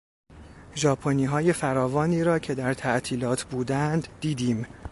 ژاپنیهای 0.75 1.53
فراوانی 1.53 2.23
را 2.23 2.39
که 2.39 2.55
در 2.55 2.73
تعطیلات 2.73 3.43
بودند 3.43 4.07
دیدیم. 4.21 4.65